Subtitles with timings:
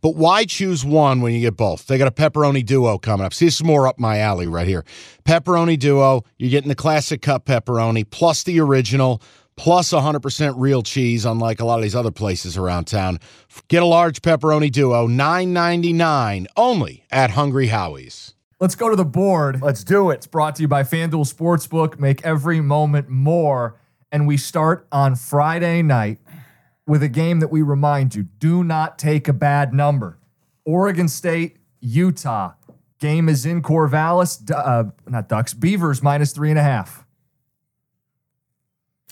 [0.00, 1.86] But why choose one when you get both?
[1.86, 3.34] They got a pepperoni duo coming up.
[3.34, 4.84] See, this is more up my alley right here.
[5.24, 9.22] Pepperoni duo, you're getting the classic cup pepperoni plus the original
[9.56, 13.18] plus 100% real cheese, unlike a lot of these other places around town.
[13.66, 18.34] Get a large pepperoni duo, $9.99 only at Hungry Howie's.
[18.60, 19.62] Let's go to the board.
[19.62, 20.14] Let's do it.
[20.16, 21.98] It's brought to you by FanDuel Sportsbook.
[22.00, 23.78] Make every moment more.
[24.10, 26.18] And we start on Friday night
[26.88, 30.18] with a game that we remind you do not take a bad number.
[30.64, 32.52] Oregon State, Utah.
[32.98, 37.04] Game is in Corvallis, uh, not Ducks, Beavers minus three and a half.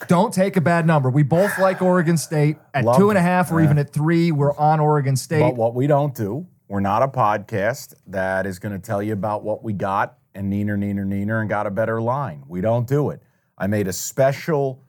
[0.08, 1.08] Don't take a bad number.
[1.08, 3.24] We both like Oregon State at Love two and a it.
[3.52, 3.66] or Yeah.
[3.66, 4.30] even at three.
[4.32, 5.40] We're on Oregon State.
[5.40, 9.12] But what we don't do, we're not a podcast that is going to tell you
[9.14, 12.42] about what we got and neener, neener, neener, and got a better line.
[12.46, 13.22] We don't do it.
[13.56, 14.82] I made a special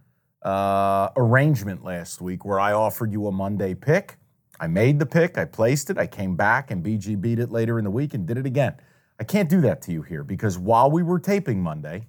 [0.47, 4.17] uh, arrangement last week where I offered you a Monday pick.
[4.59, 7.77] I made the pick, I placed it, I came back, and BG beat it later
[7.77, 8.75] in the week and did it again.
[9.19, 12.07] I can't do that to you here because while we were taping Monday,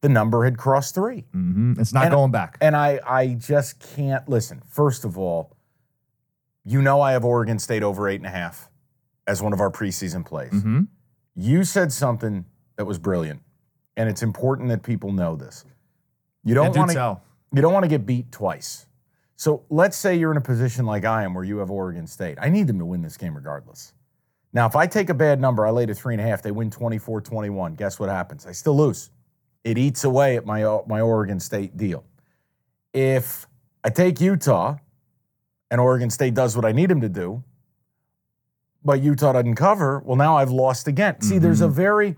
[0.00, 1.24] the number had crossed three.
[1.34, 1.78] Mhm.
[1.78, 2.58] It's not And- going back.
[2.60, 4.62] And I, I just can't listen.
[4.66, 5.56] First of all,
[6.64, 8.68] you know I have Oregon State over eight and a half
[9.26, 10.50] as one of our preseason plays.
[10.50, 10.82] hmm
[11.34, 12.44] You said something
[12.76, 13.40] that was brilliant,
[13.96, 15.64] and it's important that people know this.
[16.44, 17.20] You don't do want to.
[17.56, 18.86] You don't want to get beat twice.
[19.36, 22.38] So let's say you're in a position like I am where you have Oregon State.
[22.40, 23.92] I need them to win this game regardless.
[24.52, 26.50] Now, if I take a bad number, I lay to three and a half, they
[26.50, 27.74] win 24 21.
[27.74, 28.46] Guess what happens?
[28.46, 29.10] I still lose.
[29.64, 32.04] It eats away at my, my Oregon State deal.
[32.94, 33.46] If
[33.84, 34.76] I take Utah
[35.70, 37.44] and Oregon State does what I need them to do,
[38.84, 41.20] but Utah doesn't cover, well, now I've lost again.
[41.20, 41.74] See, there's a mm-hmm.
[41.74, 42.16] very,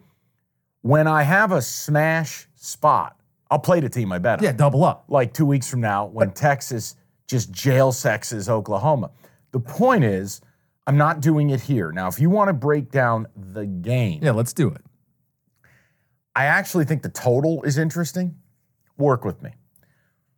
[0.82, 3.17] when I have a smash spot,
[3.50, 5.04] I'll play the team I bet on Yeah, double up.
[5.08, 9.10] like two weeks from now when Texas just jail sexes Oklahoma.
[9.52, 10.40] The point is,
[10.86, 11.92] I'm not doing it here.
[11.92, 14.82] Now, if you want to break down the game, Yeah, let's do it.
[16.34, 18.36] I actually think the total is interesting.
[18.96, 19.50] Work with me.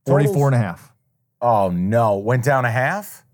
[0.07, 0.93] 44 and a half.
[1.41, 2.17] Oh, no.
[2.19, 3.25] Went down a half?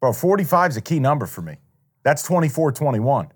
[0.00, 1.56] Bro, 45 is a key number for me.
[2.04, 3.32] That's 24 21.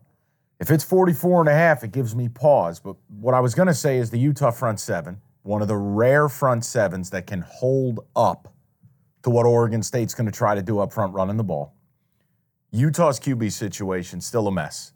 [0.60, 2.80] If it's 44 and a half, it gives me pause.
[2.80, 5.76] But what I was going to say is the Utah front seven, one of the
[5.76, 8.54] rare front sevens that can hold up
[9.24, 11.74] to what Oregon State's going to try to do up front running the ball.
[12.70, 14.92] Utah's QB situation still a mess.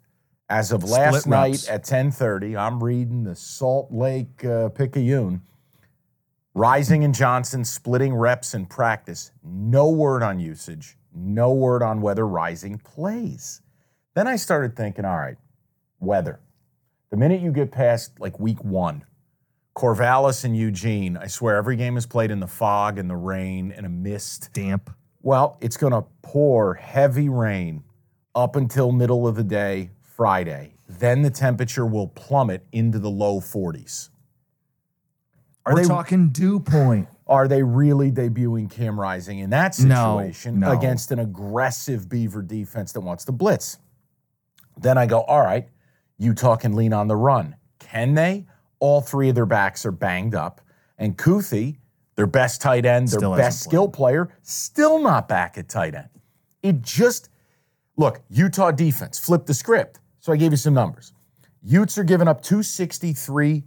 [0.49, 5.43] As of last Split night at 10:30, I'm reading the Salt Lake uh, Picayune.
[6.55, 9.33] Rising and Johnson splitting reps in practice.
[9.43, 10.97] No word on usage.
[11.13, 13.61] No word on whether Rising plays.
[14.15, 15.37] Then I started thinking, all right,
[15.99, 16.39] weather.
[17.11, 19.05] The minute you get past like week one,
[19.75, 23.73] Corvallis and Eugene, I swear every game is played in the fog and the rain
[23.73, 24.51] and a mist.
[24.53, 24.91] Damp.
[25.23, 27.83] Well, it's going to pour heavy rain
[28.35, 30.75] up until middle of the day Friday.
[30.89, 34.11] Then the temperature will plummet into the low 40s.
[35.67, 37.09] Are We're they talking dew point.
[37.27, 40.73] are they really debuting Cam Rising in that No, situation no.
[40.73, 43.79] against an aggressive Beaver defense that wants to blitz?
[44.77, 45.69] Then I go, all right,
[46.19, 47.57] Utah can lean on the run.
[47.79, 48.47] Can they?
[48.85, 50.61] All three of their backs are banged up.
[50.99, 51.79] And Kuithe,
[52.17, 56.11] their best tight end, their Still best skill player, still not back at tight end.
[56.63, 57.31] It just,
[57.97, 60.01] look, Utah defense, flip the script.
[60.21, 61.15] So I gave you some numbers.
[61.63, 63.65] Utes are giving up 263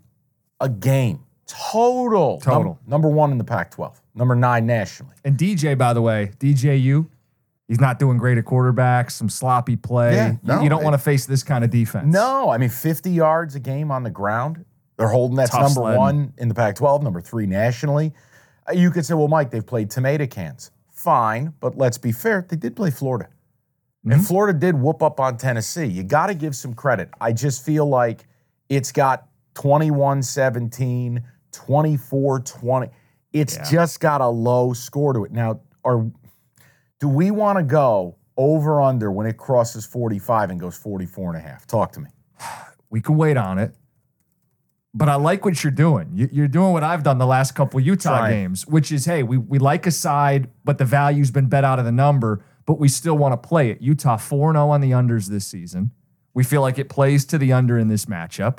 [0.59, 1.25] a game.
[1.47, 2.39] Total.
[2.39, 2.63] Total.
[2.63, 5.15] Num- number one in the Pac 12, number nine nationally.
[5.25, 7.07] And DJ, by the way, DJU,
[7.67, 10.13] he's not doing great at quarterback, some sloppy play.
[10.13, 12.13] Yeah, You- no, you, don't want to face this kind of defense.
[12.13, 14.63] No, I mean, 50 yards a game on the ground.
[14.97, 15.99] They're holding that's Tough number sledding.
[15.99, 18.13] one in the Pac 12, number three nationally.
[18.67, 20.71] Uh, You could say, well, Mike, they've played tomato cans.
[20.91, 22.45] Fine, but let's be fair.
[22.47, 23.29] They did play Florida.
[24.09, 25.85] And Florida did whoop up on Tennessee.
[25.85, 27.09] You got to give some credit.
[27.19, 28.25] I just feel like
[28.69, 32.87] it's got 21 17, 24 20.
[33.33, 35.31] It's just got a low score to it.
[35.31, 36.09] Now, are
[36.99, 41.43] do we want to go over under when it crosses 45 and goes 44 and
[41.43, 41.67] a half?
[41.67, 42.09] Talk to me.
[42.89, 43.75] We can wait on it.
[44.97, 46.09] But I like what you're doing.
[46.13, 49.37] You- You're doing what I've done the last couple Utah games, which is hey, we,
[49.37, 52.87] we like a side, but the value's been bet out of the number, but we
[52.87, 53.81] still want to play it.
[53.81, 55.91] Utah 4 0 on the unders this season.
[56.33, 58.57] We feel like it plays to the under in this matchup.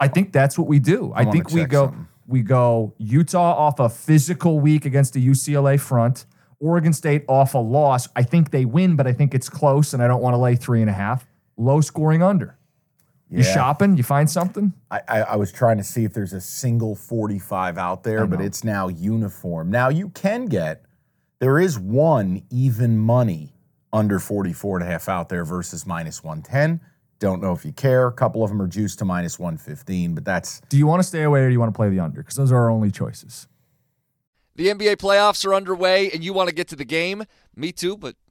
[0.00, 1.12] I think that's what we do.
[1.14, 2.08] I, wanna think we go something.
[2.26, 6.26] we go Utah off a physical week against the UCLA front.
[6.60, 8.08] Oregon State off a loss.
[8.16, 10.56] I think they win, but I think it's close, and I don't want to lay
[10.56, 11.26] three and a half.
[11.56, 12.56] Low scoring under.
[13.34, 13.52] You Yeah.
[13.54, 13.96] shopping?
[13.96, 14.72] You find something?
[14.90, 18.40] I, I, I was trying to see if there's a single 45 out there, but
[18.40, 19.70] it's now uniform.
[19.70, 20.84] Now you can get,
[21.40, 23.52] there is one even money
[23.92, 26.80] under 44 and a half out there versus minus 110.
[27.18, 28.06] Don't know if you care.
[28.06, 31.06] A couple of them are juiced to minus 115, but that's Do you want to
[31.08, 32.20] stay away or do you want to play the under?
[32.22, 33.48] Because those are our only choices.
[34.56, 37.24] The NBA playoffs are underway and you want to get to the game?
[37.56, 38.14] Me too, but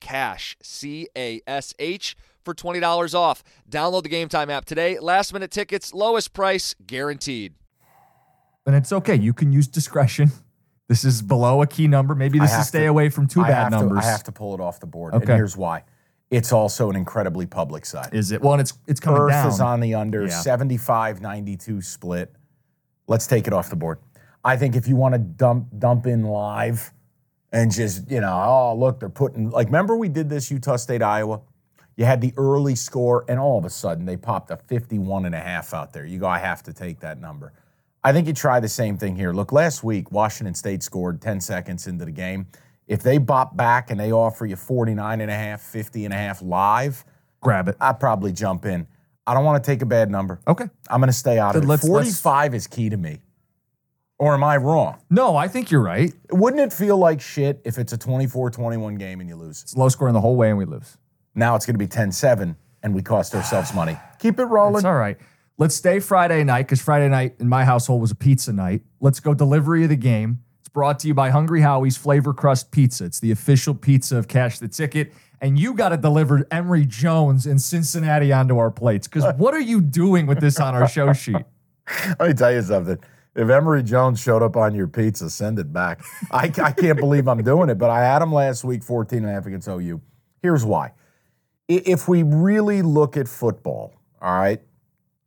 [0.00, 3.42] CASH, C A S H, for $20 off.
[3.70, 4.98] Download the Game Time app today.
[4.98, 7.54] Last minute tickets, lowest price guaranteed.
[8.66, 9.14] And it's okay.
[9.14, 10.30] You can use discretion.
[10.88, 12.14] This is below a key number.
[12.14, 14.04] Maybe this is stay to- away from two I bad have to- numbers.
[14.04, 15.14] I have to pull it off the board.
[15.14, 15.34] And Okay.
[15.34, 15.82] here's why.
[16.30, 18.10] It's also an incredibly public side.
[18.12, 18.42] Is it?
[18.42, 19.46] Well, and it's it's coming Earth down.
[19.48, 20.40] is on the under, Yeah.
[20.40, 22.32] 75 92 split.
[23.08, 23.98] Let's take it off the board.
[24.44, 26.92] I think if you want to dump dump in live
[27.52, 31.02] and just, you know, oh, look, they're putting, like, remember we did this Utah State,
[31.02, 31.40] Iowa?
[31.96, 35.34] You had the early score, and all of a sudden they popped a 51 and
[35.34, 36.04] a half out there.
[36.04, 37.52] You go, I have to take that number.
[38.04, 39.32] I think you try the same thing here.
[39.32, 42.46] Look, last week, Washington State scored 10 seconds into the game.
[42.86, 46.16] If they bop back and they offer you 49 and a half, 50 and a
[46.16, 47.04] half live,
[47.40, 47.76] Grab it.
[47.80, 48.86] I'd probably jump in.
[49.26, 50.40] I don't want to take a bad number.
[50.48, 50.64] Okay.
[50.88, 51.66] I'm going to stay out of it.
[51.66, 53.20] let's- let's- 45 is key to me.
[54.18, 54.98] Or am I wrong?
[55.10, 56.12] No, I think you're right.
[56.30, 59.62] Wouldn't it feel like shit if it's a 24 21 game and you lose?
[59.62, 60.96] It's low scoring the whole way and we lose.
[61.34, 63.98] Now it's going to be 10 7 and we cost ourselves money.
[64.18, 64.76] Keep it rolling.
[64.76, 65.18] It's all right.
[65.58, 68.82] Let's stay Friday night because Friday night in my household was a pizza night.
[69.00, 70.42] Let's go delivery of the game.
[70.60, 73.04] It's brought to you by Hungry Howie's Flavor Crust Pizza.
[73.04, 75.12] It's the official pizza of Cash the Ticket.
[75.40, 79.06] And you got to deliver Emory Jones in Cincinnati onto our plates.
[79.06, 81.44] Because what are you doing with this on our show sheet?
[82.18, 82.98] Let me tell you something.
[83.36, 86.02] If Emory Jones showed up on your pizza, send it back.
[86.30, 89.28] I, I can't believe I'm doing it, but I had him last week, 14 and
[89.28, 90.00] a half against OU.
[90.40, 90.92] Here's why.
[91.68, 93.92] If we really look at football,
[94.22, 94.62] all right,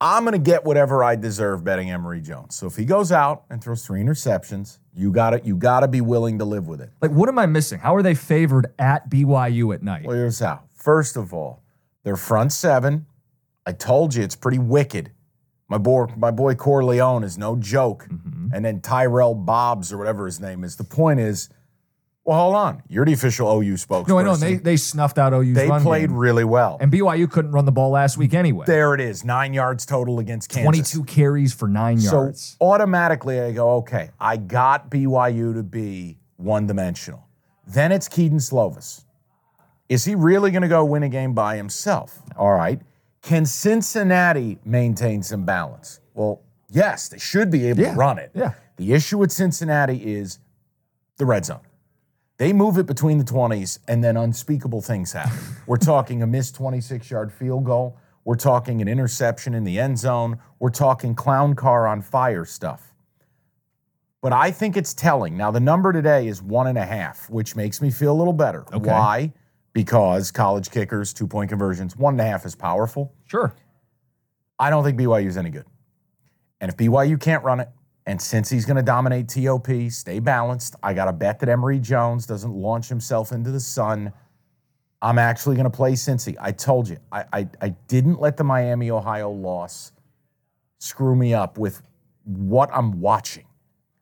[0.01, 2.55] I'm going to get whatever I deserve betting Emory Jones.
[2.55, 5.87] So if he goes out and throws three interceptions, you got to you got to
[5.87, 6.89] be willing to live with it.
[7.01, 7.79] Like, what am I missing?
[7.79, 10.05] How are they favored at BYU at night?
[10.05, 10.61] Well, here's how.
[10.73, 11.63] First of all,
[12.03, 13.05] their front seven.
[13.65, 15.11] I told you it's pretty wicked.
[15.69, 18.07] My boy, my boy Corleone is no joke.
[18.09, 18.47] Mm-hmm.
[18.53, 20.75] And then Tyrell Bobbs or whatever his name is.
[20.75, 21.49] The point is,
[22.25, 22.83] well, hold on.
[22.89, 24.07] You're the official OU spokesperson.
[24.07, 24.35] No, I know.
[24.35, 26.17] They, they snuffed out OU's They played game.
[26.17, 26.77] really well.
[26.79, 28.65] And BYU couldn't run the ball last week anyway.
[28.67, 29.23] there it is.
[29.23, 30.91] Nine yards total against Kansas.
[30.91, 32.57] 22 carries for nine So yards.
[32.59, 37.27] So automatically I go, okay, I got BYU to be one dimensional.
[37.67, 39.05] Then it's Kedon Slovis.
[39.87, 42.21] Is he really going to go win a game by himself?
[42.37, 42.79] All right.
[43.21, 45.99] Can Cincinnati maintain some balance?
[46.13, 48.31] Well, yes, they should be able Yeah, to run it.
[48.33, 48.53] yeah.
[48.77, 50.39] The issue with Cincinnati is
[51.17, 51.59] the red zone.
[52.37, 55.37] They move it between the 20s and then unspeakable things happen.
[55.67, 57.97] We're talking a missed 26 yard field goal.
[58.23, 60.39] We're talking an interception in the end zone.
[60.59, 62.93] We're talking clown car on fire stuff.
[64.21, 65.35] But I think it's telling.
[65.37, 68.33] Now, the number today is one and a half, which makes me feel a little
[68.33, 68.65] better.
[68.73, 68.89] Okay.
[68.89, 69.33] Why?
[69.79, 73.13] Because college kickers, two point conversions, one and a half is powerful.
[73.25, 73.55] Sure.
[74.59, 75.63] I don't think BYU is any good.
[76.59, 77.69] And if BYU can't run it,
[78.05, 82.25] and Cincy's going to dominate TOP, stay balanced, I got to bet that Emory Jones
[82.25, 84.11] doesn't launch himself into the sun.
[85.01, 86.35] I'm actually going to play Cincy.
[86.41, 89.93] I told you, I, I, I didn't let the Miami, Ohio loss
[90.79, 91.81] screw me up with
[92.25, 93.45] what I'm watching.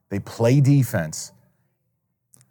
[0.09, 1.33] They play defense.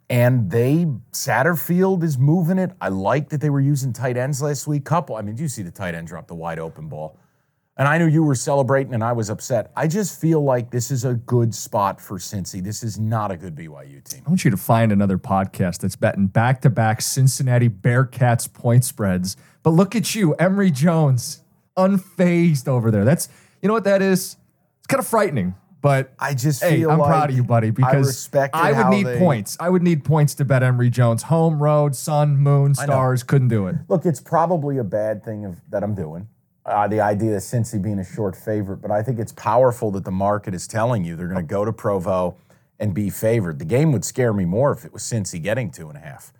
[0.09, 2.71] And they Satterfield is moving it.
[2.79, 4.85] I like that they were using tight ends last week.
[4.85, 5.15] Couple.
[5.15, 7.17] I mean, do you see the tight end drop the wide open ball?
[7.79, 9.71] And I knew you were celebrating, and I was upset.
[9.75, 12.63] I just feel like this is a good spot for Cincy.
[12.63, 14.23] This is not a good BYU team.
[14.25, 18.83] I want you to find another podcast that's betting back to back Cincinnati Bearcats point
[18.83, 19.37] spreads.
[19.61, 21.43] But look at you, Emory Jones,
[21.77, 23.05] unfazed over there.
[23.05, 23.29] That's,
[23.61, 24.37] you know what that is?
[24.79, 25.53] It's kind of frightening.
[25.81, 28.95] But I just hey, feel I'm like proud of you, buddy, because respected I would
[28.95, 29.57] need they- points.
[29.59, 31.23] I would need points to bet Emory Jones.
[31.23, 33.75] Home, road, sun, moon, stars, couldn't do it.
[33.87, 36.27] Look, it's probably a bad thing of, that I'm doing.
[36.65, 40.03] Uh, the idea of Cincy being a short favorite, but I think it's powerful that
[40.03, 42.35] the market is telling you they're going to go to Provo
[42.79, 43.59] and be favored.
[43.59, 46.33] The game would scare me more if it was Cincy getting two and a half.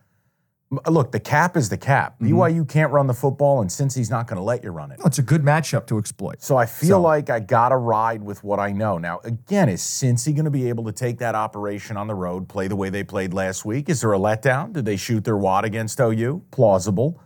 [0.69, 2.15] Look, the cap is the cap.
[2.19, 2.33] Mm-hmm.
[2.35, 4.99] BYU can't run the football, and Cincy's not going to let you run it.
[4.99, 6.41] No, it's a good matchup to exploit.
[6.43, 8.97] So I feel So- like I got to ride with what I know.
[8.97, 12.49] Now, again, is Cincy going to be able to take that operation on the road,
[12.49, 13.87] play the way they played last week?
[13.87, 14.73] Is there a letdown?
[14.73, 16.43] Did they shoot their wad against OU?
[16.51, 17.21] Plausible.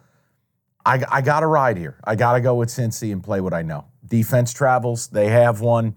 [0.85, 1.97] I, I got to ride here.
[2.03, 3.85] I got to go with Cincy and play what I know.
[4.05, 5.07] Defense travels.
[5.07, 5.95] They have one.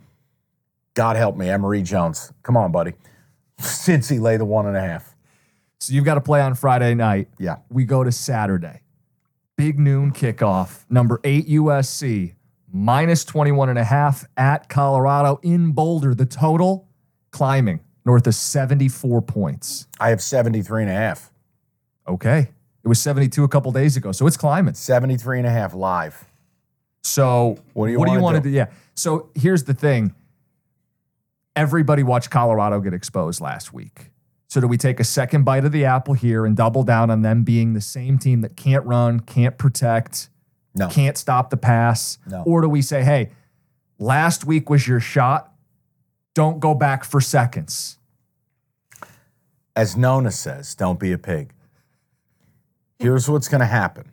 [0.95, 2.33] God help me, Emory Jones.
[2.43, 2.95] Come on, buddy.
[3.61, 5.14] Cincy lay the one and a half.
[5.85, 7.29] So you've got to play on Friday night.
[7.39, 7.57] Yeah.
[7.69, 8.81] We go to Saturday.
[9.57, 10.85] Big noon kickoff.
[10.89, 12.35] Number eight USC,
[12.73, 16.15] minus 21 and a half at Colorado in Boulder.
[16.15, 16.89] The total
[17.33, 19.87] climbing north of 74 points.
[20.01, 21.31] I have 73 and a half.
[22.09, 22.51] Okay.
[22.83, 24.11] It was 72 a couple days ago.
[24.13, 24.75] So it's climbing.
[24.75, 26.25] 73 and a half live.
[27.03, 28.49] So What do you what do you want to do?
[28.51, 28.57] do?
[28.57, 28.67] Yeah.
[28.95, 30.15] So here's the thing.
[31.55, 34.11] Everybody watched Colorado get exposed last week.
[34.55, 37.23] So do we take a second bite of the apple here and double down on
[37.23, 40.29] them being the same team that can't run, can't protect,
[40.77, 40.87] No.
[40.87, 42.19] can't stop the pass?
[42.31, 42.45] No.
[42.47, 43.31] Or do we say, hey,
[43.99, 45.53] last week was your shot.
[46.35, 47.99] Don't go back for seconds.
[49.75, 51.53] As Nona says, don't be a pig.
[53.01, 54.13] Here's what's going to happen.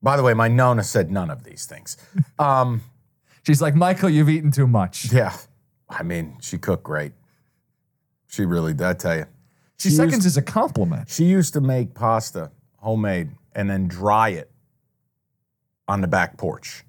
[0.00, 1.96] By the way, my Nona said none of these things.
[2.38, 2.82] Um,
[3.44, 5.12] She's like, Michael, you've eaten too much.
[5.12, 5.36] yeah,
[5.88, 7.14] I mean, she cooked great.
[8.28, 9.26] She really did, I tell you.
[9.78, 11.08] She used- seconds is a compliment.
[11.08, 14.50] She used to make pasta homemade and then dry it
[15.88, 16.84] on the back porch.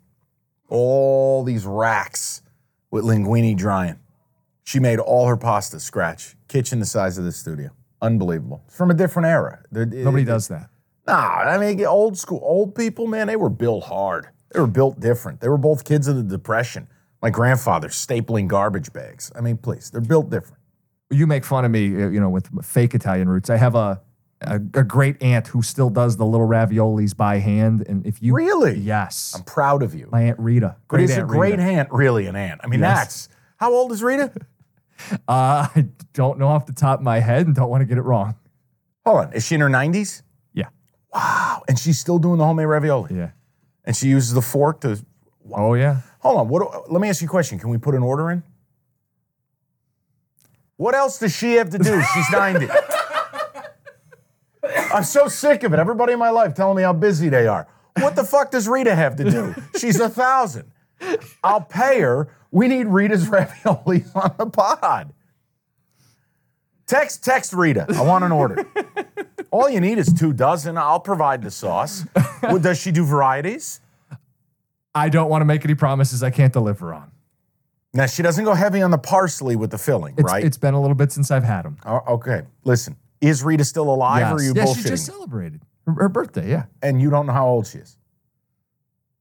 [0.70, 2.42] All these racks
[2.92, 4.00] with linguine drying.
[4.64, 6.36] She made all her pasta scratch.
[6.48, 7.72] Kitchen the size of the studio.
[8.02, 8.62] Unbelievable.
[8.68, 9.64] It's from a different era.
[9.72, 10.70] Nobody does that.
[11.06, 14.28] Nah, I mean, old school, old people, man, they were built hard.
[14.54, 15.42] They were built different.
[15.42, 16.88] They were both kids of the Depression.
[17.22, 19.32] My grandfather stapling garbage bags.
[19.36, 20.62] I mean, please, they're built different.
[21.14, 23.50] You make fun of me, uh, you know, with fake Italian roots.
[23.50, 24.02] I have a,
[24.42, 28.34] a a great aunt who still does the little raviolis by hand, and if you
[28.34, 28.78] Really?
[28.78, 30.10] yes, I'm proud of you.
[30.12, 31.64] my aunt Rita, great but great is a aunt great Rita.
[31.64, 32.60] aunt really an aunt?
[32.64, 32.98] I mean, Yes.
[33.00, 34.32] that's how old is Rita?
[35.28, 37.98] Uh, I don't know off the top of my head, and don't want to get
[37.98, 38.36] it wrong.
[39.06, 40.22] Hold on, is she in her 90s?
[40.54, 40.68] Yeah,
[41.14, 43.32] Wow, and she's still doing the homemade ravioli, yeah.
[43.84, 45.00] and she uses the fork to.
[45.52, 45.98] Oh yeah.
[46.20, 46.90] Hold on, what?
[46.92, 47.60] Let me ask you a question.
[47.60, 48.44] Can we put an order in?
[50.78, 52.02] What else does she have to do?
[52.14, 52.68] She's 90.
[54.94, 55.80] I'm so sick of it.
[55.80, 57.68] Everybody in my life telling me how busy they are.
[58.00, 59.56] What the fuck does Rita have to do?
[59.78, 60.72] She's a thousand.
[61.44, 62.30] I'll pay her.
[62.52, 65.14] We need Rita's raviolis on the pod.
[66.86, 67.86] Text text Rita.
[67.90, 68.66] I want an order.
[69.52, 70.78] All you need is two dozen.
[70.78, 72.06] I'll provide the sauce.
[72.42, 73.80] Well, Does she do varieties?
[74.96, 77.12] I don't want to make any promises I can't deliver on.
[77.94, 80.44] Now she doesn't go heavy on the parsley with the filling, It's, right?
[80.44, 81.78] it's been a little bit since I've had them.
[81.86, 82.42] Oh, okay.
[82.64, 84.84] Listen, is Rita still alive or are you yeah, bullshitting?
[84.84, 86.50] she just celebrated her, her birthday.
[86.50, 87.98] Yeah, and you don't know how old she is.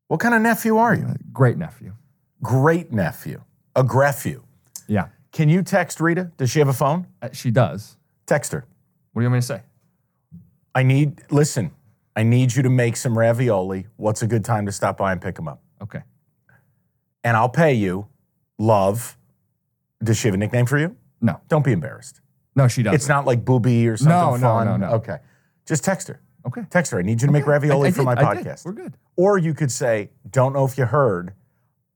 [0.08, 1.06] What kind of nephew are you?
[1.32, 1.94] great nephew.
[2.42, 3.42] Great nephew.
[3.76, 4.42] A grephew.
[4.88, 6.32] Yeah, Can you text Rita?
[6.36, 7.06] Does she have a phone?
[7.22, 7.96] Uh, she does.
[8.26, 8.66] Text her.
[9.12, 9.62] What do you want me to say?
[10.74, 11.70] I need, listen,
[12.16, 13.86] I need you to make some ravioli.
[13.96, 15.62] What's a good time to stop by and pick them up?
[15.82, 16.00] Okay.
[17.24, 18.06] And I'll pay you.
[18.62, 19.16] Love.
[20.04, 20.96] Does she have a nickname for you?
[21.20, 22.20] No, Don't be embarrassed.
[22.54, 22.94] no, she doesn't.
[22.94, 24.66] It's not like Booby or something No, no, fun.
[24.66, 24.92] no, no.
[24.94, 25.18] Okay.
[25.66, 26.20] Just text her.
[26.46, 26.62] okay.
[26.70, 26.98] Text her.
[26.98, 28.46] I need you to make ravioli I- I for my did, I did.
[28.46, 28.64] podcast.
[28.64, 28.96] We're good.
[29.16, 31.34] Or you could say, don't know if you heard,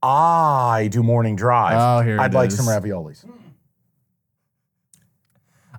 [0.03, 1.77] I do morning drive.
[1.81, 2.57] Oh, here I'd it like is.
[2.57, 3.25] some raviolis.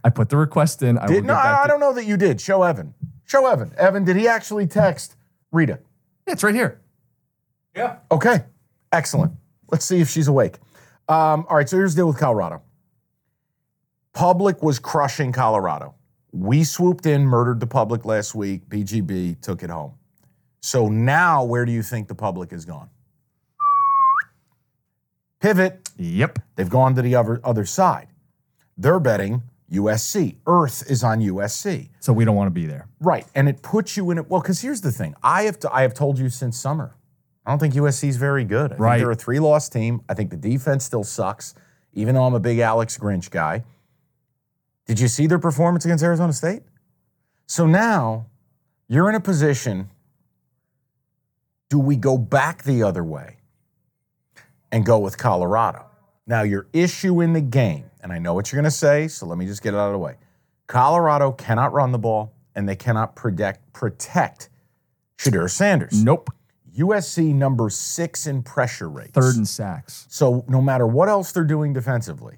[0.04, 0.98] I put the request in.
[0.98, 2.40] I will Did, get no, back I, I to- don't know that you did.
[2.40, 2.94] Show Evan.
[3.26, 3.74] Show Evan.
[3.78, 5.16] Evan, did he actually text
[5.52, 5.80] Rita?
[6.26, 6.80] Yeah, it's right here.
[7.76, 7.98] Yeah.
[8.12, 8.44] Okay.
[8.92, 9.34] Excellent.
[9.70, 10.58] Let's see if she's awake.
[11.10, 12.62] Um, all right, so here's the deal with Colorado.
[14.14, 15.96] Public was crushing Colorado.
[16.32, 18.68] We swooped in, murdered the public last week.
[18.68, 19.94] BGB took it home.
[20.60, 22.90] So now, where do you think the public has gone?
[25.40, 25.90] Pivot.
[25.98, 26.40] Yep.
[26.56, 28.08] They've gone to the other, other side.
[28.78, 30.38] They're betting USC.
[30.46, 31.90] Earth is on USC.
[32.00, 32.88] So we don't want to be there.
[33.00, 33.26] Right.
[33.36, 34.30] And it puts you in it.
[34.30, 35.16] Well, because here's the thing.
[35.24, 36.96] I have to, I have told you since summer.
[37.48, 38.74] I don't think USC is very good.
[38.74, 38.92] I Right.
[38.96, 40.02] think they're a three-loss team.
[40.10, 41.56] I think the defense still sucks,
[41.94, 43.64] even though I'm a big Alex Grinch guy.
[44.86, 46.64] Did you see their performance against Arizona State?
[47.46, 48.26] So now
[48.90, 49.90] you're in a position.
[51.70, 53.38] Do we go back the other way
[54.70, 55.86] and go with Colorado?
[56.26, 59.26] Now, your issue in the game, and I know what you're going to say, so
[59.26, 60.16] let me just get it out of the way.
[60.68, 64.50] Colorado cannot run the ball and they cannot protect, protect
[65.18, 66.04] Shedeur Sanders.
[66.04, 66.30] Nope.
[66.78, 69.12] USC number six in pressure rates.
[69.14, 70.06] Third in sacks.
[70.10, 72.38] So no matter what else they're doing defensively,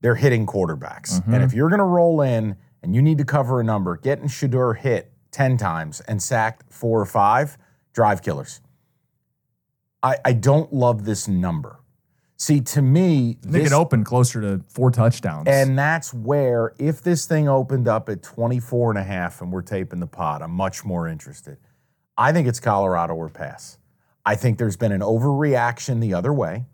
[0.00, 1.16] they're hitting quarterbacks.
[1.24, 1.44] And mm-hmm.
[1.44, 4.76] if you're going to roll in and you need to cover a number, getting Shedeur
[4.76, 7.56] hit 10 times and sacked four or five,
[7.92, 8.60] drive killers.
[10.02, 11.80] I, I don't love this number.
[12.36, 15.46] See, to me, this, it opened closer to four touchdowns.
[15.46, 19.60] and that's where, if this thing opened up at 24 and a half and we're
[19.60, 21.58] taping the pot, I'm much more interested.
[22.16, 23.78] I think it's Colorado or pass.
[24.24, 26.66] I think there's been an overreaction the other way.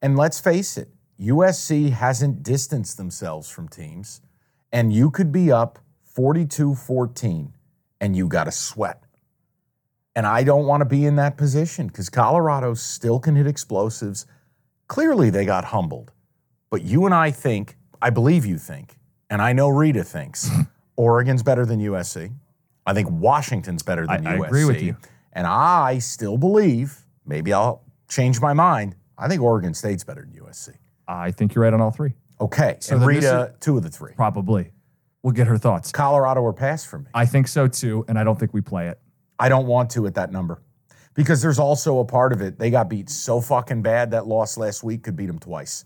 [0.00, 0.88] And let's face it,
[1.20, 4.20] USC hasn't distanced themselves from teams.
[4.72, 7.52] And you could be up 42 14
[8.00, 9.04] and you got to sweat.
[10.14, 14.26] And I don't want to be in that position because Colorado still can hit explosives.
[14.88, 16.12] Clearly, they got humbled.
[16.68, 18.98] But you and I think, I believe you think,
[19.30, 20.50] and I know Rita thinks,
[20.96, 22.34] Oregon's better than USC.
[22.86, 24.96] I think Washington's better than I- I agree with you.
[25.32, 28.96] And I still believe, maybe I'll change my mind.
[29.16, 30.70] I think Oregon State's better than USC.
[31.08, 32.14] I think you're right on all three.
[32.40, 32.76] Okay.
[32.80, 34.12] So and Rita, two of the three.
[34.14, 34.72] Probably.
[35.22, 35.92] We'll get her thoughts.
[35.92, 37.06] Colorado or pass for me.
[37.14, 39.00] I think so too, and I don't think we play it.
[39.38, 40.60] I don't want to at that number
[41.14, 42.58] because there's also a part of it.
[42.58, 45.84] They got beat so fucking bad that loss last week could beat them twice.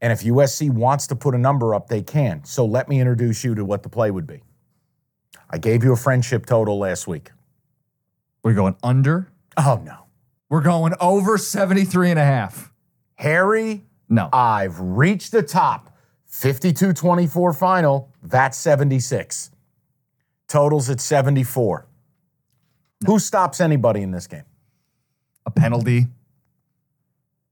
[0.00, 2.44] And if USC wants to put a number up, they can.
[2.44, 4.42] So let me introduce you to what the play would be.
[5.50, 7.30] I gave you a friendship total last week.
[8.42, 9.28] We're going under.
[9.56, 10.06] Oh, no.
[10.48, 12.72] We're going over 73 and a half.
[13.16, 14.28] Harry, No.
[14.32, 15.90] I've reached the top.
[16.26, 18.10] 52 24 final.
[18.22, 19.50] That's 76.
[20.48, 21.86] Totals at 74.
[23.06, 24.42] Who stops anybody in this game?
[25.46, 26.06] a penalty.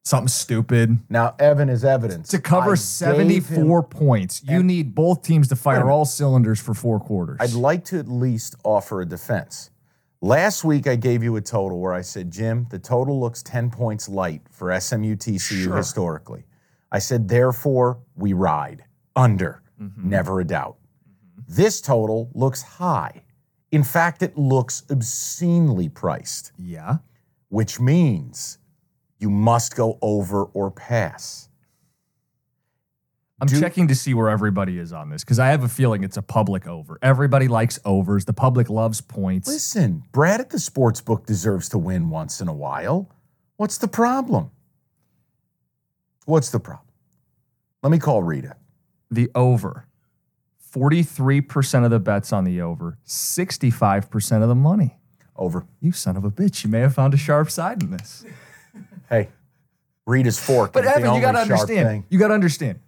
[0.05, 0.99] Something stupid.
[1.09, 2.29] Now, Evan is evidence.
[2.31, 6.99] To cover I 74 points, you need both teams to fire all cylinders for four
[6.99, 7.37] quarters.
[7.41, 9.71] I'd like to at least offer a defense.
[10.21, 13.71] Last week, I gave you a total where I said, Jim, the total looks 10
[13.71, 15.77] points light for SMU TCU Sure.
[15.77, 16.45] historically.
[16.91, 18.85] I said, therefore, we ride
[19.17, 20.09] under, Mm-hmm.
[20.11, 20.77] never a doubt.
[21.49, 23.23] This total looks high.
[23.73, 26.99] In fact, it looks obscenely priced, yeah.
[27.49, 28.59] which means
[29.23, 31.49] you must go over or pass.
[33.41, 36.05] I'm Do- checking to see where everybody is on this because I have a feeling
[36.05, 36.99] it's a public over.
[37.03, 38.25] Everybody likes overs.
[38.25, 39.49] The public loves points.
[39.49, 43.09] Listen, Brad at the sports book deserves to win once in a while.
[43.57, 44.51] What's the problem?
[46.25, 46.87] What's the problem?
[47.83, 48.57] Let me call Rita.
[49.11, 49.87] The over.
[50.73, 54.99] 43% of the bets on the over, 65% of the money.
[55.37, 55.67] Over.
[55.81, 56.65] You son of a bitch.
[56.65, 58.25] You may have found a sharp side in this.
[59.13, 59.29] Hey,
[60.07, 60.73] Rita's fork.
[60.73, 61.87] But Evan, you got to understand.
[61.89, 62.07] thing.
[62.09, 62.81] You got to understand.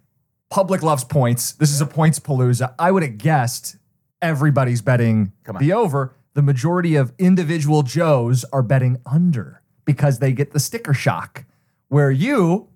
[0.49, 1.51] Public loves points.
[1.53, 2.73] This is a points palooza.
[2.79, 3.77] I would have guessed
[4.23, 6.13] everybody's betting the over.
[6.33, 11.45] The majority of individual Joes are betting under because they get the sticker shock.
[11.89, 12.69] Where you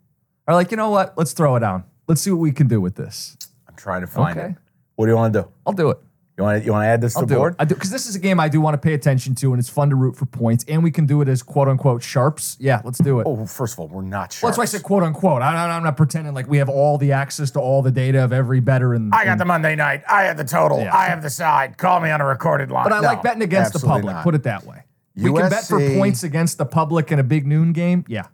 [0.47, 1.17] are like, you know what?
[1.17, 1.83] Let's throw it down.
[2.07, 3.35] Let's see what we can do with this.
[3.67, 4.49] I'm trying to find Okay.
[4.51, 4.55] it.
[4.95, 5.47] What do you want to do?
[5.65, 5.97] I'll do it.
[6.39, 7.53] You want to you want to add this I'll to the do board?
[7.53, 7.57] it.
[7.59, 9.59] I do because this is a game I do want to pay attention to, and
[9.59, 12.55] it's fun to root for points, and we can do it as quote unquote sharps.
[12.61, 13.27] Yeah, let's do it.
[13.27, 14.47] Oh, well, first of all, we're not sure.
[14.47, 15.41] Well, that's why I said quote unquote.
[15.41, 18.31] I, I'm not pretending like we have all the access to all the data of
[18.31, 18.93] every better.
[18.93, 20.03] And I got the Monday night.
[20.09, 20.79] I have the total.
[20.79, 20.95] Yeah.
[20.95, 21.77] I have the side.
[21.77, 22.85] Call me on a recorded line.
[22.85, 24.13] But I No, like betting against the public.
[24.15, 24.23] not.
[24.23, 24.83] Put it that way.
[25.17, 28.05] We can bet for points against the public in a big noon game.
[28.07, 28.27] Yeah.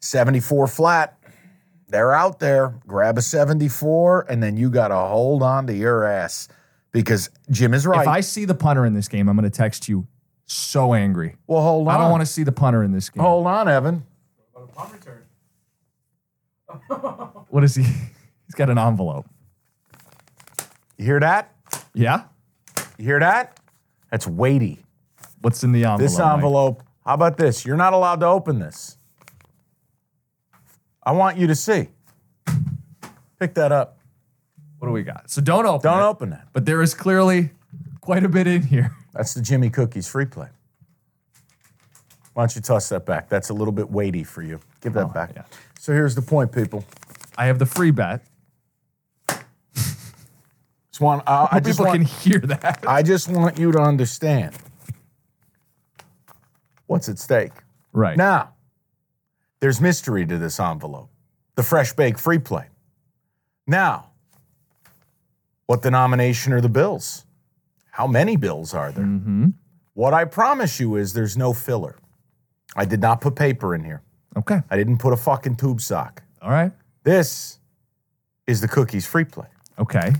[0.00, 1.18] 74 flat.
[1.88, 2.80] They're out there.
[2.86, 6.48] Grab a 74, and then you got to hold on to your ass
[7.02, 8.02] because Jim is right.
[8.02, 10.06] If I see the punter in this game, I'm going to text you
[10.46, 11.36] so angry.
[11.46, 11.94] well, hold on.
[11.94, 13.22] I don't want to see the punter in this game.
[13.22, 14.04] Hold on, Evan.
[17.50, 17.82] What is he?
[18.46, 19.26] He's got an envelope.
[20.98, 21.54] You hear that?
[21.94, 22.24] Yeah.
[22.98, 23.58] You hear that?
[24.10, 24.80] That's weighty.
[25.40, 26.00] What's in the envelope?
[26.00, 26.34] This Mike?
[26.34, 26.82] envelope.
[27.06, 27.64] How about this?
[27.64, 28.98] You're not allowed to open this.
[31.02, 31.88] I want you to see.
[33.40, 33.97] Pick that up.
[34.78, 35.30] What do we got?
[35.30, 35.90] So don't open.
[35.90, 36.48] Don't it, open that.
[36.52, 37.50] But there is clearly
[38.00, 38.94] quite a bit in here.
[39.12, 40.48] That's the Jimmy Cookies free play.
[42.34, 43.28] Why don't you toss that back?
[43.28, 44.60] That's a little bit weighty for you.
[44.80, 45.30] Give that oh, back.
[45.30, 45.44] Oh, yeah.
[45.80, 46.84] So here's the point, people.
[47.36, 48.22] I have the free bet.
[50.92, 52.84] Swan, I, I just People want, can hear that.
[52.88, 54.56] I just want you to understand
[56.86, 57.52] what's at stake.
[57.92, 58.16] right.
[58.16, 58.54] Now,
[59.60, 61.08] there's mystery to this envelope
[61.54, 62.66] the fresh bake free play.
[63.66, 64.10] Now,
[65.68, 67.26] what the denomination are the bills?
[67.90, 69.04] How many bills are there?
[69.04, 69.48] Mm-hmm.
[69.92, 71.96] What I promise you is there's no filler.
[72.74, 74.02] I did not put paper in here.
[74.34, 74.62] Okay.
[74.70, 76.22] I didn't put a fucking tube sock.
[76.40, 76.72] All right.
[77.04, 77.58] This
[78.46, 79.48] is the cookies free play.
[79.78, 80.12] Okay.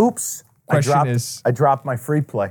[0.00, 0.42] Oops.
[0.66, 2.50] Question I dropped, is- I dropped my free play.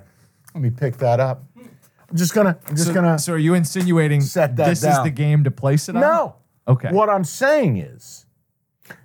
[0.54, 1.44] Let me pick that up.
[1.58, 2.58] I'm just gonna.
[2.68, 3.20] I'm just so, gonna.
[3.20, 6.02] so are you insinuating set that this is the game to place it on?
[6.02, 6.36] no.
[6.68, 6.92] Okay.
[6.92, 8.26] What I'm saying is,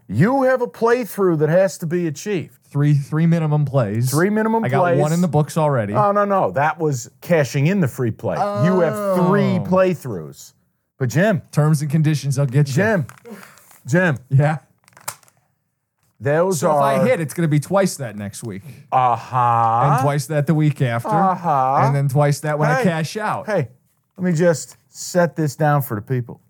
[0.08, 2.58] you have a playthrough that has to be achieved.
[2.74, 4.10] Three three minimum plays.
[4.10, 5.00] Three minimum I got plays.
[5.00, 5.92] one in the books already.
[5.92, 8.34] Oh no, no, that was cashing in the free play.
[8.64, 10.54] You have three playthroughs.
[10.98, 12.74] But Jim, Terms and conditions, I'll get you.
[12.74, 13.06] Jim,
[13.86, 14.58] Jim, Yeah.
[16.18, 16.82] those So if.
[16.82, 19.80] I hit, it's going to be twice that next week, Uh huh.
[19.92, 21.82] and twice that the week after, Uh-huh.
[21.84, 22.82] and then twice that when I Hey.
[22.82, 23.46] cash out.
[23.46, 23.68] Hey,
[24.16, 26.40] let me just set this down for the people.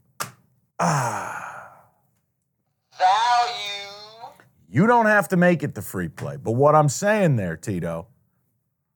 [0.80, 1.32] Value.
[4.74, 6.37] You don't have to make it the free play.
[6.37, 8.08] But what I'm saying there, Tito,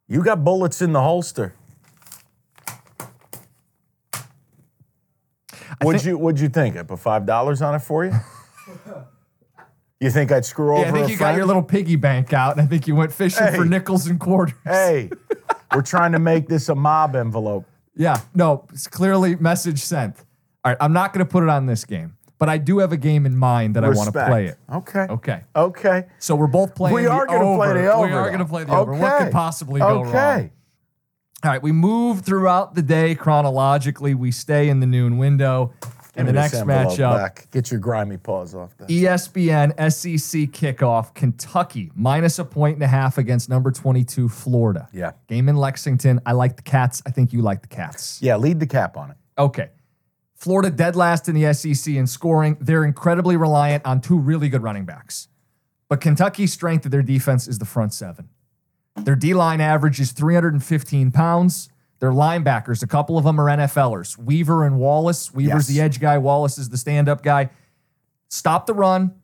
[0.08, 1.54] you got bullets in the holster.
[5.80, 6.76] What'd think- you What'd you think?
[6.76, 8.12] I put five dollars on it for you.
[10.00, 10.80] you think I'd screw over?
[10.80, 12.96] Yeah, I think a you got your little piggy bank out, and I think you
[12.96, 14.56] went fishing for nickels and quarters.
[14.64, 15.10] Hey,
[15.76, 17.66] we're trying to make this a mob envelope.
[17.94, 20.16] Yeah, no, it's clearly message sent.
[20.64, 22.92] All right, I'm not going to put it on this game, but I do have
[22.92, 24.58] a game in mind that I want to play it.
[24.72, 25.06] Okay.
[25.10, 25.44] Okay.
[25.54, 26.06] Okay.
[26.18, 26.94] So we're both playing.
[26.94, 27.82] we the are going to play over.
[27.82, 28.06] the over.
[28.06, 28.92] We are going to play the over.
[28.94, 29.24] What Okay.
[29.24, 30.10] could possibly go okay.
[30.12, 30.50] wrong?
[31.44, 34.12] All right, we move throughout the day chronologically.
[34.12, 35.72] We stay in the noon window.
[35.80, 37.48] Give And the next matchup, back.
[37.52, 38.88] Get your grimy paws off that.
[38.88, 44.88] ESPN SEC kickoff, Kentucky minus a point and a half against number 22 Florida.
[44.92, 45.12] Yeah.
[45.28, 46.18] Game in Lexington.
[46.26, 47.02] I like the Cats.
[47.06, 48.20] I think you like the Cats.
[48.20, 49.16] Yeah, lead the cap on it.
[49.38, 49.68] Okay.
[50.38, 52.56] Florida dead last in the SEC in scoring.
[52.60, 55.26] They're incredibly reliant on two really good running backs.
[55.88, 58.28] But Kentucky's strength of their defense is the front seven.
[58.96, 61.68] Their D line average is 315 pounds.
[61.98, 64.16] Their linebackers, a couple of them are NFLers.
[64.16, 65.34] Weaver and Wallace.
[65.34, 65.66] Weaver's Yes.
[65.66, 67.50] the edge guy, Wallace is the stand up guy.
[68.28, 69.14] Stop the run.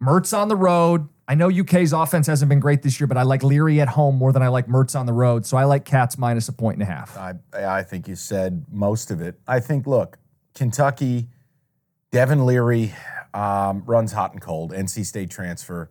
[0.00, 1.08] Mertz on the road.
[1.26, 4.14] I know UK's offense hasn't been great this year, but I like Leary at home
[4.16, 5.44] more than I like Mertz on the road.
[5.44, 7.16] So I like Cats minus a point and a half.
[7.18, 9.38] I, I think you said most of it.
[9.48, 10.18] I think, look,
[10.58, 11.28] Kentucky,
[12.10, 12.92] Devin Leary
[13.32, 15.88] um, runs hot and cold, NC State transfer.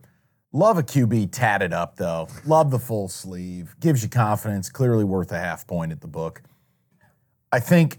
[0.52, 2.28] Love a QB tatted up, though.
[2.46, 3.74] Love the full sleeve.
[3.80, 4.70] Gives you confidence.
[4.70, 6.42] Clearly worth a half point at the book.
[7.50, 7.98] I think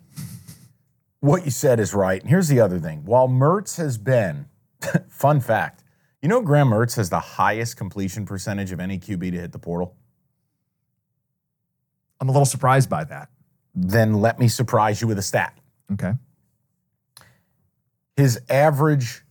[1.20, 2.22] what you said is right.
[2.22, 3.04] And here's the other thing.
[3.06, 4.48] While Mertz has been,
[5.10, 5.84] fun fact,
[6.22, 9.60] you know Graham Mertz has the highest completion percentage of any QB to hit the
[9.60, 9.96] portal?
[12.20, 13.30] I'm a little surprised by that.
[13.74, 15.58] Then let me surprise you with a stat.
[15.94, 16.14] Okay.
[18.20, 19.24] His average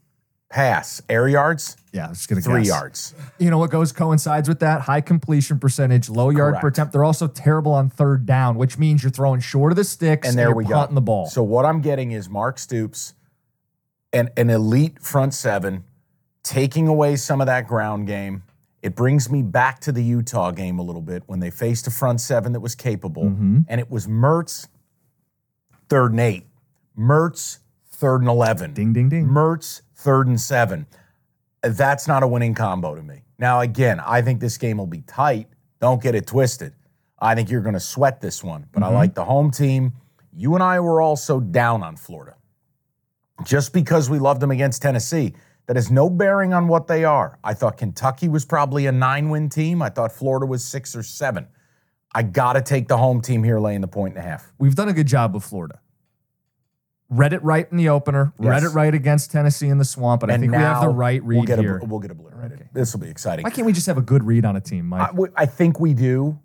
[0.51, 2.69] pass, air yards, Yeah, I was just gonna three guess.
[2.69, 3.15] yards.
[3.39, 4.81] You know what goes coincides with that?
[4.81, 6.77] High completion percentage, low yard per Correct.
[6.79, 6.93] attempt.
[6.95, 10.39] They're also terrible on third down, which means you're throwing short of the sticks And
[10.39, 10.87] there you're we go.
[10.91, 11.27] the ball.
[11.27, 13.13] So what I'm getting is Mark Stoops,
[14.15, 15.85] an, an elite front seven,
[16.43, 18.43] taking away some of that ground game.
[18.81, 21.91] It brings me back to the Utah game a little bit when they faced a
[21.91, 23.59] front seven that was capable, Mm-hmm.
[23.69, 24.69] and it was Mertz,
[25.91, 26.47] third and eight,
[26.99, 27.59] Mertz,
[27.99, 29.27] third and eleven, ding, ding, ding.
[29.27, 30.87] Mertz, third and seven.
[31.63, 33.23] That's not a winning combo to me.
[33.39, 35.49] Now, again, I think this game will be tight.
[35.81, 36.75] Don't get it twisted.
[37.19, 38.95] I think you're going to sweat this one, but I mm-hmm.
[38.95, 39.93] like the home team.
[40.33, 42.37] You and I were also down on Florida.
[43.45, 45.35] Just because we loved them against Tennessee,
[45.67, 47.39] that has no bearing on what they are.
[47.43, 49.83] I thought Kentucky was probably a nine win team.
[49.83, 51.49] I thought Florida was six or seven.
[52.15, 54.53] I got to take the home team here, laying the point and a half.
[54.59, 55.81] We've done a good job with Florida.
[57.11, 58.33] Read it right in the opener.
[58.39, 60.89] Read it right against Tennessee in the swamp, but I And think we have the
[60.91, 61.79] right read we'll get here.
[61.79, 62.69] A, we'll get obliterated.
[62.75, 63.45] This will be exciting.
[63.45, 65.11] Why can't we just have a good read on a team, Mike?
[65.37, 66.39] I think we do.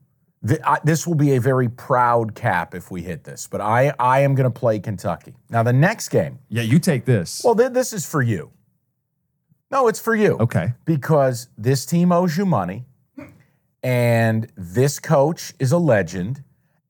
[0.48, 3.94] Th- I- this will be a very proud cap if we hit this, but I,
[4.00, 5.36] I am going to play Kentucky.
[5.50, 7.42] Now, the next game, yeah, you take this.
[7.44, 8.52] well, th- this is for you.
[9.72, 10.38] No, it's for you.
[10.40, 10.74] okay.
[10.86, 12.86] Because this team owes you money,
[13.82, 16.44] and this coach is a legend,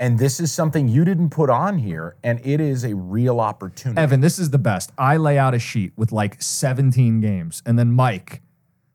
[0.04, 4.02] and this is something you didn't put on here, and it is a real opportunity.
[4.02, 4.92] Evan, this is the best.
[4.98, 8.42] I lay out a sheet with like 17 games, and then Mike,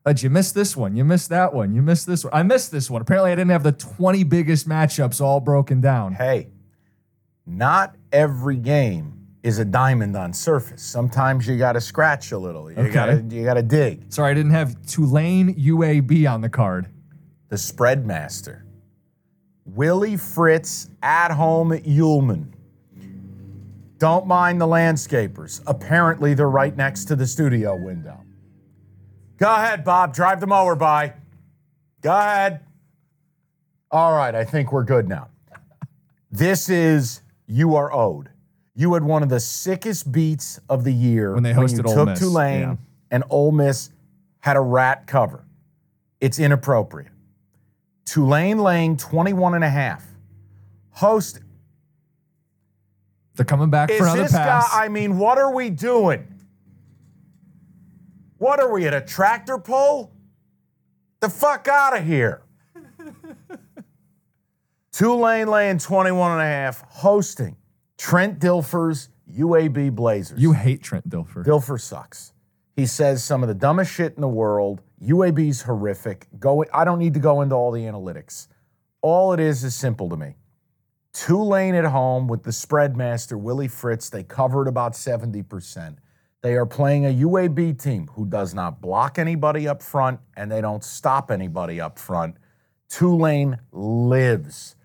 [0.05, 0.97] uh, you missed this one.
[0.97, 1.75] You missed that one.
[1.75, 2.35] You missed this one.
[2.35, 3.01] I missed this one.
[3.01, 6.12] Apparently, I didn't have the 20 biggest matchups all broken down.
[6.14, 6.49] hey,
[7.47, 10.83] not every game is a diamond on surface.
[10.83, 12.71] Sometimes you got to scratch a little.
[12.71, 12.92] You Okay.
[12.92, 14.12] got to you got to dig.
[14.12, 16.88] Sorry, I didn't have Tulane UAB on the card.
[17.49, 18.66] the spread master.
[19.74, 22.52] Willie Fritz at home at Yulman.
[23.98, 25.61] Don't mind the landscapers.
[25.66, 28.24] Apparently, they're right next to the studio window.
[29.38, 30.14] Go ahead, Bob.
[30.14, 31.14] Drive the mower by.
[32.00, 32.61] Go ahead.
[33.90, 35.28] All right, I think we're good now.
[36.31, 38.28] This is You Are Owed.
[38.74, 41.94] You had one of the sickest beats of the year When they you hosted Ole
[41.94, 42.76] took Miss, Tulane yeah.
[43.11, 43.90] and Ole Miss
[44.40, 45.44] had a rat cover.
[46.20, 47.11] It's inappropriate.
[48.09, 50.03] Tulane laying 21 and a half.
[50.90, 51.40] Host
[53.35, 54.73] They're coming back is for another this pass.
[54.73, 54.85] guy?
[54.85, 56.27] I mean, what are we doing?
[58.38, 60.12] What are we at a tractor pull?
[61.21, 62.42] The fuck out of here.
[64.92, 67.57] Tulane laying 21 and a half, hosting
[67.99, 70.40] Trent Dilfer's UAB Blazers.
[70.40, 71.44] you hate Trent Dilfer.
[71.44, 72.33] Dilfer sucks.
[72.75, 74.81] He says some of the dumbest shit in the world.
[75.02, 76.26] UAB's horrific.
[76.38, 78.48] Go, I don't need to go into all the analytics.
[79.00, 80.37] All it is is simple to me.
[81.12, 84.11] Tulane at home with the spread master, Willie Fritz.
[84.11, 85.96] They covered about 70%.
[86.42, 90.61] They are playing a UAB team who does not block anybody up front and they
[90.61, 92.37] don't stop anybody up front.
[92.88, 94.76] Tulane lives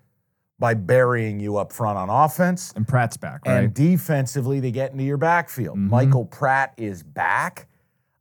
[0.58, 2.72] by burying you up front on offense.
[2.74, 3.52] and Pratt's back, right?
[3.52, 3.64] Mm-hmm.
[3.64, 5.78] And defensively, they get into your backfield.
[5.78, 7.68] Michael Pratt is back.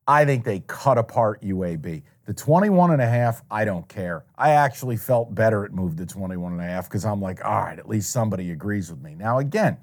[0.08, 2.04] I think they cut apart UAB.
[2.26, 4.24] The 21 and a half, I don't care.
[4.38, 7.62] I actually felt better it moved to 21 and a half because I'm like, all
[7.62, 9.14] right, at least somebody agrees with me.
[9.16, 9.78] Now, again,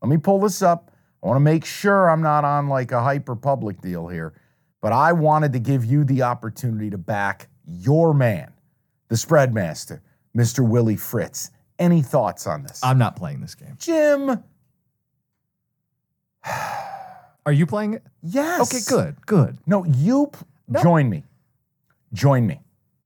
[0.00, 0.92] let me pull this up.
[1.22, 4.34] I want to make sure I'm not on like a hyper public deal here,
[4.80, 8.52] but I wanted to give you the opportunity to back your man,
[9.08, 10.02] the spread master,
[10.36, 10.66] Mr.
[10.66, 11.50] Willie Fritz.
[11.78, 12.80] Any thoughts on this?
[12.82, 13.76] I'm not playing this game.
[13.78, 14.42] Jim,
[17.46, 18.02] Are you playing it?
[18.22, 18.60] yes.
[18.62, 19.58] Okay, good, good.
[19.66, 21.24] No, you p- join me.
[22.12, 22.60] Join me.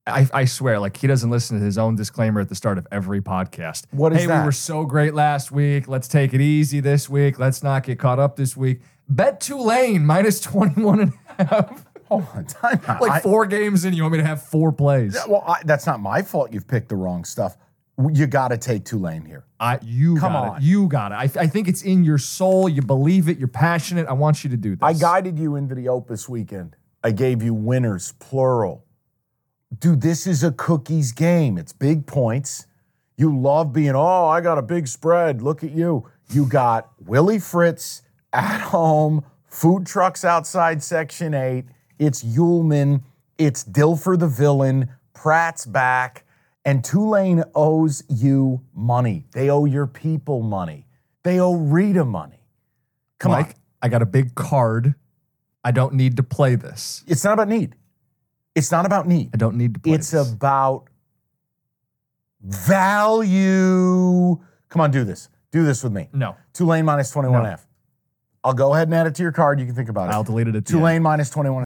[0.06, 2.86] I, I swear, like he doesn't listen to his own disclaimer at the start of
[2.92, 3.84] every podcast.
[3.90, 4.40] What is hey, that?
[4.40, 5.88] we were so great last week.
[5.88, 7.38] Let's take it easy this week.
[7.38, 8.80] Let's not get caught up this week.
[9.08, 11.86] Bet Tulane minus 21 and a half.
[12.08, 13.00] Hold on, time out.
[13.00, 15.16] like I- four games in, you want me to have four plays?
[15.26, 16.52] well, I, that's not my fault.
[16.52, 17.56] You've picked the wrong stuff.
[18.12, 19.44] You got to take Tulane here.
[19.61, 20.57] I, you Come got on.
[20.57, 20.64] it.
[20.64, 21.14] You got it.
[21.14, 22.68] I, I think it's in your soul.
[22.68, 23.38] You believe it.
[23.38, 24.09] You're passionate.
[24.09, 24.83] I want you to do this.
[24.83, 26.74] I guided you into the Opus weekend.
[27.04, 28.85] I gave you winners, plural.
[29.78, 31.57] Dude, this is a cookies game.
[31.57, 32.66] It's big points.
[33.16, 35.40] You love being, oh, I got a big spread.
[35.40, 36.09] Look at you.
[36.30, 38.02] You got Willie Fritz
[38.33, 41.64] at home, food trucks outside Section 8.
[41.98, 43.02] It's Yulman.
[43.38, 44.88] It's Dilfer the villain.
[45.12, 46.23] Pratt's back.
[46.64, 49.27] And Tulane owes you money.
[49.33, 50.87] They owe your people money.
[51.22, 52.40] They owe Rita money.
[53.18, 53.55] Come Mike, on.
[53.83, 54.94] I got a big card.
[55.62, 57.05] I don't need to play this.
[57.07, 57.77] It's not about need.
[58.55, 59.31] It's not about need.
[59.35, 60.31] I don't need to play It's this.
[60.33, 60.88] about
[62.40, 64.37] value.
[64.68, 65.29] Come on, do this.
[65.53, 66.09] Do this with me.
[66.12, 66.37] no.
[66.53, 67.66] Tulane minus 21 and a half.
[68.42, 69.59] I'll go ahead and add it to your card.
[69.61, 70.12] You can think about it.
[70.12, 70.81] I'll delete it at the end.
[70.81, 71.62] Tulane minus 21